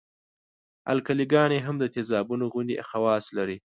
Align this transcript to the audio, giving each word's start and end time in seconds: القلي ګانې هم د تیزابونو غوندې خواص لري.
القلي 0.91 1.25
ګانې 1.33 1.59
هم 1.65 1.75
د 1.79 1.85
تیزابونو 1.95 2.43
غوندې 2.53 2.77
خواص 2.89 3.25
لري. 3.37 3.57